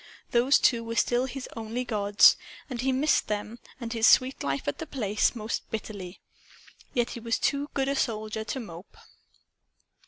[0.31, 2.35] Those two were still his only gods.
[2.71, 6.19] And he missed them and his sweet life at The Place most bitterly.
[6.91, 8.97] Yet he was too good a soldier to mope.